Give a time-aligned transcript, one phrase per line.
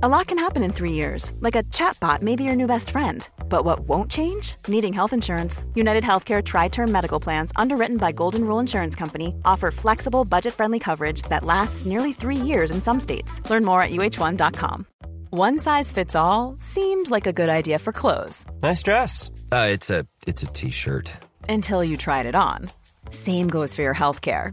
[0.00, 2.90] A lot can happen in three years, like a chatbot may be your new best
[2.90, 3.28] friend.
[3.48, 4.54] But what won't change?
[4.68, 5.64] Needing health insurance.
[5.74, 10.54] United Healthcare Tri Term Medical Plans, underwritten by Golden Rule Insurance Company, offer flexible, budget
[10.54, 13.40] friendly coverage that lasts nearly three years in some states.
[13.50, 14.86] Learn more at uh1.com.
[15.30, 18.46] One size fits all seemed like a good idea for clothes.
[18.62, 19.32] Nice dress.
[19.50, 21.12] Uh, it's a it's a t-shirt.
[21.48, 22.70] Until you tried it on.
[23.10, 24.52] Same goes for your healthcare.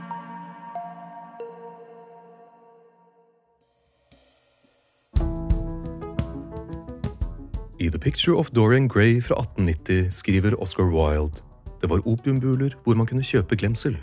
[7.81, 11.41] I The Picture of Dorian Gray fra 1890 skriver Oscar Wilde
[11.81, 13.95] det var opiumbuler hvor man kunne kjøpe glemsel.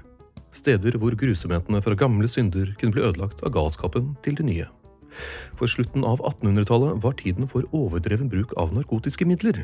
[0.51, 4.67] Steder hvor grusomhetene fra gamle synder kunne bli ødelagt av galskapen til de nye.
[5.55, 9.63] For slutten av 1800-tallet var tiden for overdreven bruk av narkotiske midler.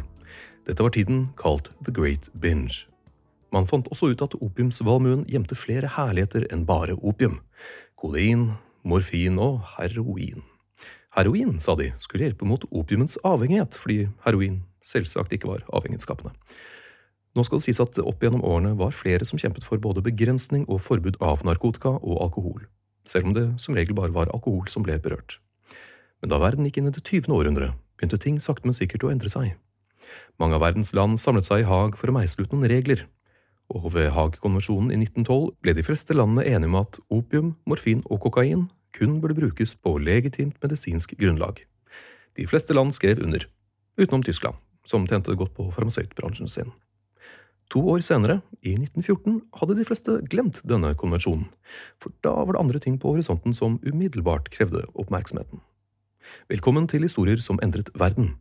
[0.68, 2.86] Dette var tiden kalt The Great Binge.
[3.50, 7.40] Man fant også ut at opiumsvalmuen gjemte flere herligheter enn bare opium.
[7.98, 8.52] Kodein,
[8.86, 10.46] morfin og heroin.
[11.14, 16.34] Heroin, sa de, skulle hjelpe mot opiumens avhengighet, fordi heroin selvsagt ikke var avhengighetsskapende.
[17.34, 20.66] Nå skal det sies at opp gjennom årene var flere som kjempet for både begrensning
[20.66, 22.66] og forbud av narkotika og alkohol,
[23.06, 25.38] selv om det som regel bare var alkohol som ble berørt.
[26.22, 29.10] Men da verden gikk inn i det tyvende århundret, begynte ting sakte, men sikkert å
[29.14, 29.54] endre seg.
[30.42, 33.06] Mange av verdens land samlet seg i Haag for å meisle ut noen regler,
[33.70, 38.22] og ved Haag-konvensjonen i 1912 ble de fleste landene enige om at opium, morfin og
[38.26, 41.60] kokain kun burde brukes på legitimt medisinsk grunnlag.
[42.38, 43.46] De fleste land skrev under,
[43.98, 44.56] utenom Tyskland,
[44.86, 46.72] som tjente godt på farmasøytbransjen sin.
[47.72, 51.46] To år senere, i 1914, hadde de fleste glemt denne konvensjonen,
[51.98, 55.62] for da var det andre ting på horisonten som umiddelbart krevde oppmerksomheten.
[56.52, 58.34] Velkommen til Historier som endret verden.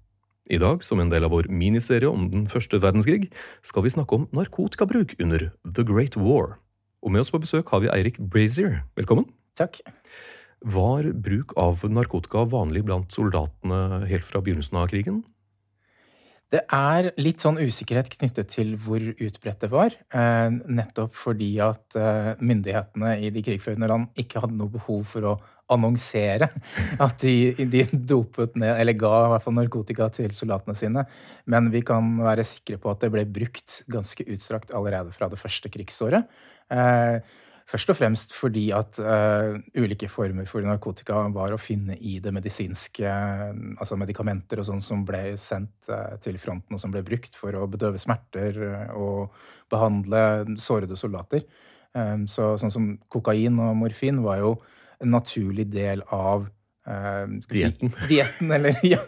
[0.51, 3.29] I dag, som en del av vår miniserie om den første verdenskrig,
[3.63, 6.57] skal vi snakke om narkotikabruk under The Great War.
[7.03, 8.83] Og med oss på besøk har vi Eirik Brazier.
[8.99, 9.29] Velkommen.
[9.55, 9.79] Takk.
[10.63, 15.23] Var bruk av narkotika vanlig blant soldatene helt fra begynnelsen av krigen?
[16.53, 19.95] Det er litt sånn usikkerhet knyttet til hvor utbredt det var.
[20.13, 25.31] Eh, nettopp fordi at eh, myndighetene i de krigførende land ikke hadde noe behov for
[25.31, 25.33] å
[25.73, 26.51] annonsere
[27.05, 31.07] at de, de dopet ned, eller ga i hvert fall narkotika til soldatene sine.
[31.49, 35.41] Men vi kan være sikre på at det ble brukt ganske utstrakt allerede fra det
[35.41, 36.29] første krigsåret.
[37.73, 42.19] Eh, Først og fremst fordi at uh, ulike former for narkotika var å finne i
[42.21, 43.09] det medisinske
[43.81, 47.55] Altså medikamenter og sånn som ble sendt uh, til fronten, og som ble brukt for
[47.57, 48.59] å bedøve smerter
[48.93, 49.33] og
[49.71, 51.43] behandle sårede soldater.
[51.93, 54.55] Um, så sånn som kokain og morfin var jo
[55.01, 56.47] en naturlig del av
[56.83, 57.93] Uh, dietten.
[57.95, 58.99] Si, dietten, eller ja,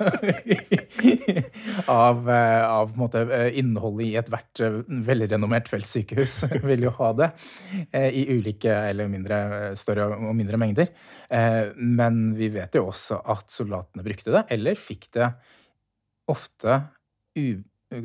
[1.92, 4.62] av, uh, av måte, uh, innholdet i ethvert
[5.10, 6.38] velrenommert feltsykehus
[6.70, 7.30] vil jo ha det.
[7.92, 9.40] I ulike eller mindre,
[9.76, 10.94] større og mindre mengder.
[11.76, 15.28] men vi vet jo også at soldatene brukte det, eller fikk det
[16.32, 16.78] ofte
[17.36, 17.60] u,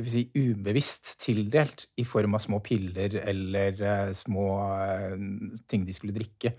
[0.09, 4.49] si, ubevisst tildelt i form av små piller eller små
[5.71, 6.57] ting de skulle drikke.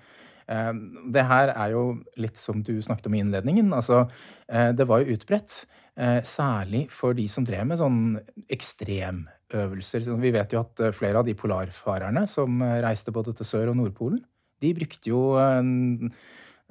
[0.50, 0.72] Eh,
[1.14, 1.84] det her er jo
[2.22, 3.72] litt som du snakket om i innledningen.
[3.76, 4.06] Altså,
[4.50, 5.66] eh, det var jo utbredt.
[5.98, 8.02] Eh, særlig for de som drev med sånn
[8.50, 10.08] ekstremøvelser.
[10.22, 14.22] Vi vet jo at flere av de polarfarerne som reiste både til Sør- og Nordpolen,
[14.62, 15.36] de brukte jo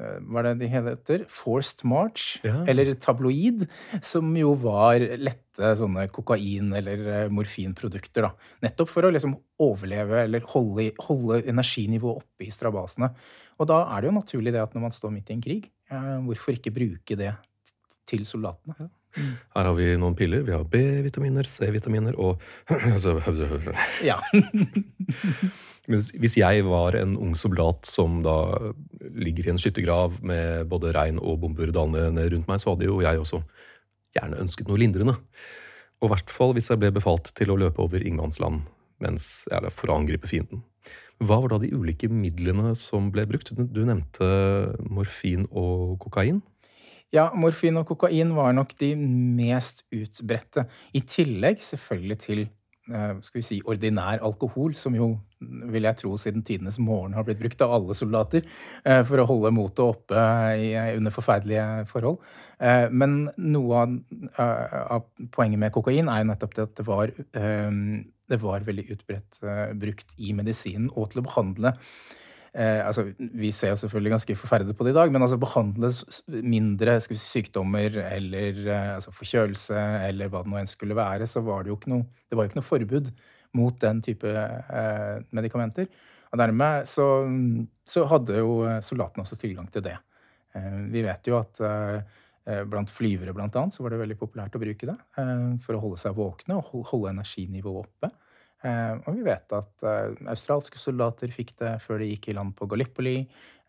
[0.00, 1.24] hva er det de heter?
[1.32, 2.62] Forced March, ja.
[2.70, 3.66] eller tabloid,
[4.04, 8.28] som jo var lette sånne kokain- eller morfinprodukter.
[8.28, 8.32] da.
[8.64, 13.12] Nettopp for å liksom overleve eller holde, holde energinivået oppe i strabasene.
[13.60, 15.68] Og da er det jo naturlig det at når man står midt i en krig,
[15.90, 17.34] eh, hvorfor ikke bruke det
[18.08, 18.78] til soldatene?
[18.78, 18.88] Ja.
[19.16, 19.30] Mm.
[19.56, 20.44] Her har vi noen piller.
[20.46, 22.42] Vi har B-vitaminer, C-vitaminer og
[22.94, 23.16] altså,
[24.10, 24.20] Ja.
[25.90, 28.36] Hvis jeg var en ung soldat som da
[29.00, 33.00] ligger i en skyttergrav med både regn og bomber dalende rundt meg, så hadde jo
[33.02, 33.42] jeg også
[34.14, 35.16] gjerne ønsket noe lindrende.
[36.00, 38.62] Og i hvert fall hvis jeg ble befalt til å løpe over ingenmannsland
[39.00, 40.62] mens, eller for å angripe fienden.
[41.20, 43.50] Hva var da de ulike midlene som ble brukt?
[43.52, 44.28] Du nevnte
[44.88, 46.40] morfin og kokain.
[47.10, 50.68] Ja, morfin og kokain var nok de mest utbredte.
[50.94, 52.44] I tillegg selvfølgelig til
[52.90, 55.12] Eh, skal vi si, ordinær alkohol, som jo,
[55.70, 59.26] vil jeg tro, siden tidenes morgen har blitt brukt av alle soldater eh, for å
[59.28, 60.24] holde motet oppe
[60.96, 62.18] under forferdelige forhold.
[62.58, 67.12] Eh, men noe av, poenget med kokain er jo nettopp det at det var,
[68.30, 69.42] det var veldig utbredt
[69.78, 71.74] brukt i medisinen og til å behandle
[72.50, 75.92] Eh, altså, vi ser jo selvfølgelig ganske forferdet på det i dag, men altså behandle
[76.42, 81.44] mindre si, sykdommer eller eh, altså forkjølelse eller hva det nå enn skulle være, så
[81.46, 83.12] var det jo ikke noe, det ikke noe forbud
[83.58, 85.86] mot den type eh, medikamenter.
[86.30, 87.06] Og dermed så,
[87.86, 89.96] så, hadde jo soldatene også tilgang til det.
[90.54, 94.58] Eh, vi vet jo at eh, blant flyvere blant annet, så var det veldig populært
[94.58, 98.10] å bruke det eh, for å holde seg våkne og holde energinivået oppe.
[98.60, 102.52] Eh, og vi vet at eh, australske soldater fikk det før de gikk i land
[102.58, 103.16] på Gallipoli.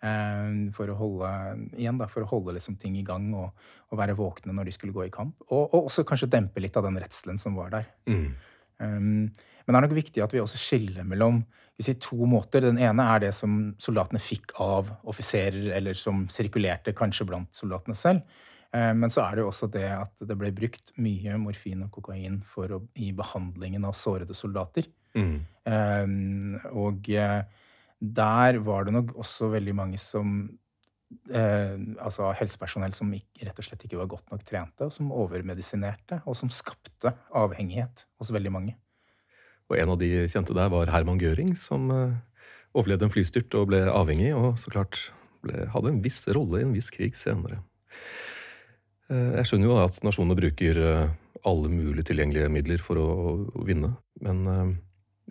[0.02, 1.32] Eh, for å holde,
[1.78, 3.52] igjen da, for å holde liksom ting i gang og,
[3.92, 5.38] og, være våkne når de skulle gå i kamp.
[5.50, 7.90] Og, og, også kanskje dempe litt av den redselen som var der.
[8.10, 8.28] Mm.
[8.82, 9.28] Um,
[9.62, 11.44] men det er nok viktig at vi også skiller mellom
[11.82, 12.66] si, to måter.
[12.66, 17.98] Den ene er det som soldatene fikk av offiserer, eller som sirkulerte kanskje blant soldatene
[17.98, 18.42] selv.
[18.72, 21.92] Eh, men så er det jo også det at det ble brukt mye morfin og
[21.98, 24.88] kokain å, i behandlingen av sårede soldater.
[25.12, 25.38] Mm.
[25.68, 27.42] Um, og eh,
[28.00, 30.30] der var det nok også veldig mange som
[31.36, 35.12] uh, Altså helsepersonell som ikke, rett og slett ikke var godt nok trente, og som
[35.12, 38.78] overmedisinerte, og som skapte avhengighet hos veldig mange.
[39.68, 43.84] Og en av de kjente der var Herman Gøring, som overlevde en flystyrt og ble
[43.92, 44.98] avhengig, og så klart
[45.44, 47.60] ble, hadde en viss rolle i en viss krig senere.
[49.12, 51.12] Eh, jeg skjønner jo at nasjonene bruker eh,
[51.48, 53.10] alle mulige tilgjengelige midler for å
[53.68, 54.72] vinne, men eh,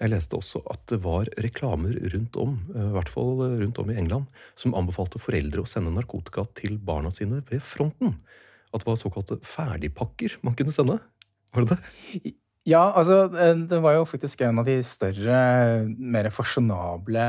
[0.01, 3.97] jeg leste også at det var reklamer rundt om, i hvert fall rundt om i
[4.01, 8.15] England, som anbefalte foreldre å sende narkotika til barna sine ved fronten.
[8.73, 10.97] At det var såkalte ferdigpakker man kunne sende.
[11.53, 12.33] Var det det?
[12.71, 13.25] Ja, altså
[13.67, 15.37] det var jo faktisk en av de større,
[15.99, 17.23] mer fasjonable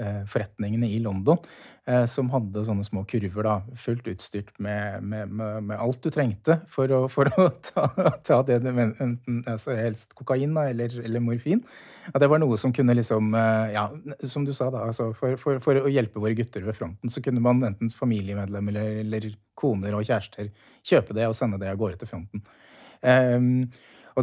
[0.00, 1.38] eh, forretningene i London
[1.86, 6.10] eh, som hadde sånne små kurver, da, fullt utstyrt med, med, med, med alt du
[6.14, 7.86] trengte for å, for å ta,
[8.26, 11.62] ta, det du enten altså helst kokain eller, eller, morfin.
[12.12, 13.88] At det var noe som kunne liksom eh, Ja,
[14.26, 17.22] som du sa, da, altså for, for, for, å hjelpe våre gutter ved fronten, så
[17.22, 20.50] kunne man enten familiemedlemmer eller, eller koner og kjærester
[20.86, 22.48] kjøpe det og sende det av gårde til fronten.
[23.06, 23.68] Um,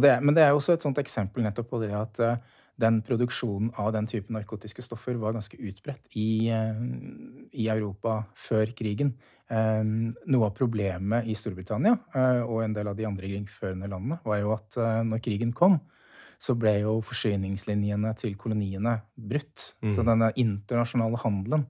[0.02, 2.98] det, men det er jo også et sånt eksempel nettopp på det at uh, den
[3.06, 6.80] produksjonen av den type narkotiske stoffer var ganske utbredt i, uh,
[7.54, 9.14] i Europa før krigen.
[9.46, 11.98] Um, noe av problemet i Storbritannia
[12.48, 15.76] og en del av de andre krigførende landene var jo at når krigen kom,
[16.40, 19.74] så ble jo forsyningslinjene til koloniene brutt.
[19.84, 19.92] Mm.
[19.94, 21.66] Så denne internasjonale handelen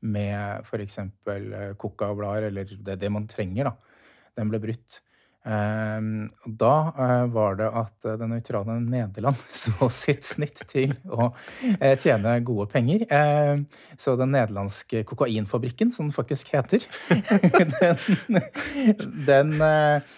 [0.00, 0.98] med f.eks.
[1.78, 4.02] coca-blader, eller det, det, man trenger, da,
[4.40, 5.00] den ble brutt.
[5.48, 11.30] Ehm, da eh, var det at det nøytrale Nederland så sitt snitt til å
[11.78, 13.06] eh, tjene gode penger.
[13.08, 13.64] Ehm,
[13.96, 16.84] så den nederlandske kokainfabrikken, som den faktisk heter,
[17.80, 18.40] den,
[19.26, 20.16] den eh,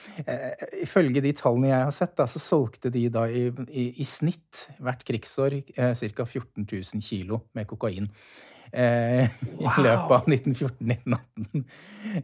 [0.83, 5.05] Ifølge de tallene jeg har sett, så solgte de da i, i, i snitt hvert
[5.07, 6.25] krigsår ca.
[6.27, 8.11] 14 000 kilo med kokain
[8.73, 9.79] eh, wow.
[9.79, 11.65] i løpet av 1914-1918.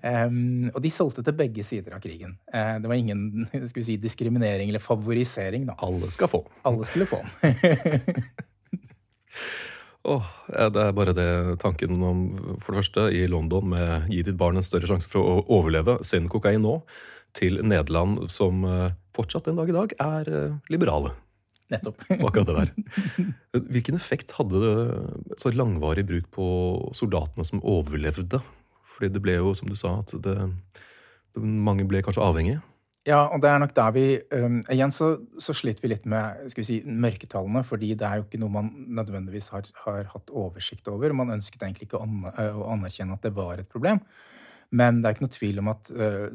[0.02, 2.32] Um, og de solgte til begge sider av krigen.
[2.52, 3.20] Uh, det var ingen
[3.52, 5.62] skal vi si, diskriminering eller favorisering.
[5.68, 5.74] Da.
[5.84, 6.40] Alle skal få.
[6.68, 7.20] Alle skulle få.
[10.12, 11.30] oh, ja, det er bare det
[11.64, 12.18] tanken om,
[12.62, 15.94] for det første, i London med gi ditt barn en større sjanse for å overleve.
[16.06, 16.74] Send kokain nå
[17.36, 21.10] til Nederland, som eh, fortsatt en dag i dag er eh, liberale.
[21.72, 22.04] Nettopp.
[22.28, 23.32] akkurat det der.
[23.68, 26.46] Hvilken effekt hadde det så langvarig bruk på
[26.96, 28.40] soldatene som overlevde?
[28.96, 30.36] Fordi det ble jo, som du sa, at det,
[31.38, 32.62] mange ble kanskje avhengige?
[33.08, 34.04] Ja, og det er nok der vi
[34.36, 38.18] um, Igjen så, så, sliter vi litt med skal vi si, mørketallene, fordi det er
[38.18, 41.14] jo ikke noe man nødvendigvis har, har hatt oversikt over.
[41.16, 42.08] Man ønsket egentlig ikke å
[42.74, 44.02] anerkjenne at det var et problem.
[44.76, 46.26] Men det er ikke noe tvil om at uh,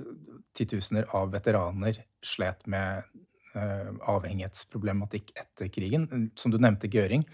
[0.57, 3.03] titusener av veteraner slet med
[3.53, 6.07] avhengighetsproblematikk etter krigen,
[6.39, 7.25] som du nevnte Gøring.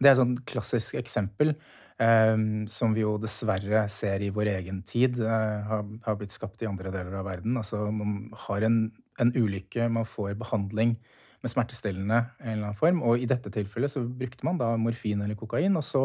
[0.00, 1.52] Det er et klassisk eksempel
[2.00, 5.84] um, som vi jo dessverre ser i vår egen tid har,
[6.16, 7.58] blitt skapt i andre deler av verden.
[7.60, 8.82] Altså man har en,
[9.20, 10.96] en ulykke, man får behandling
[11.40, 13.02] med smertestillende i en eller annen form.
[13.04, 16.04] Og i dette tilfellet så brukte man da morfin eller kokain, og så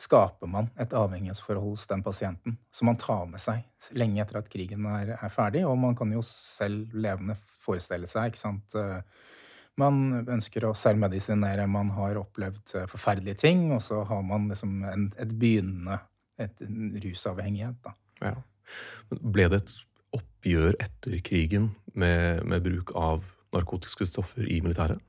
[0.00, 4.48] skaper man et avhengighetsforhold hos den pasienten som man tar med seg lenge etter at
[4.52, 5.66] krigen er, er ferdig.
[5.68, 8.76] Og man kan jo selv levende forestille seg, ikke sant
[9.80, 15.06] Man ønsker å selvmedisinere, man har opplevd forferdelige ting, og så har man liksom en,
[15.16, 16.00] et begynnende
[16.40, 16.62] et
[17.04, 17.76] rusavhengighet.
[17.84, 17.94] da.
[18.20, 18.34] Ja.
[19.20, 19.76] Ble det et
[20.16, 25.00] oppgjør etter krigen med, med bruk av narkotiske stoffer i militæret?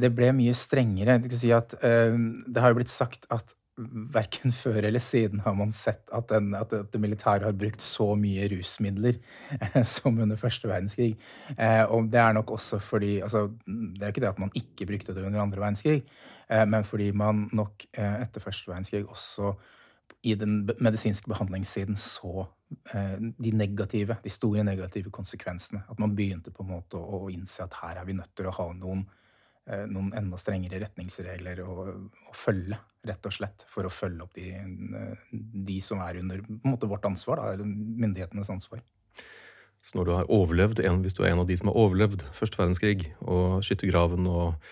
[0.00, 1.18] Det ble mye strengere.
[1.34, 2.16] Si at, uh,
[2.46, 3.54] det har jo blitt sagt at
[4.14, 8.12] verken før eller siden har man sett at, den, at det militære har brukt så
[8.18, 9.18] mye rusmidler
[9.56, 11.14] uh, som under første verdenskrig.
[11.56, 14.86] Uh, og det er nok også fordi altså, Det er ikke det at man ikke
[14.92, 16.02] brukte det under andre verdenskrig,
[16.50, 19.52] men fordi man nok etter første verdenskrig også
[20.22, 22.44] i den medisinske behandlingssiden så
[22.94, 25.82] eh, de negative, de store negative konsekvensene.
[25.90, 28.54] At man begynte på en måte å, innse at her er vi nødt til å
[28.58, 29.29] ha noen, eh,
[29.90, 31.74] noen enda strengere retningsregler å,
[32.30, 33.66] å, følge, rett og slett.
[33.70, 34.50] For å følge opp de,
[35.30, 38.82] de som er under måte, vårt ansvar, da, myndighetenes ansvar.
[39.80, 42.60] Så når du har overlevd, hvis du er en av de som har overlevd første
[42.60, 44.70] verdenskrig og skyttergraven og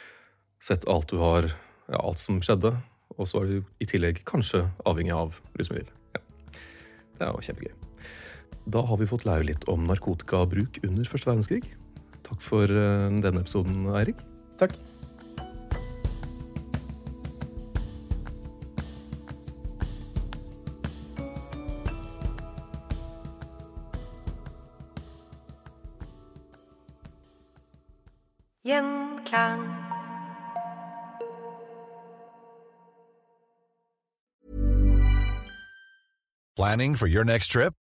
[0.60, 1.48] sett alt du har,
[1.88, 2.74] ja, alt som skjedde,
[3.16, 6.22] og så er du i tillegg kanskje avhengig av rusmiddel Ja.
[7.18, 7.74] Det er jo kjempegøy.
[8.68, 11.62] Da har vi fått lære litt om narkotikabruk under første verdenskrig.
[12.28, 14.20] Takk for eh, denne episoden, Eirik.
[14.58, 14.74] Takk.
[28.66, 29.62] Gjenklang.
[36.56, 37.72] Planning for your next trip?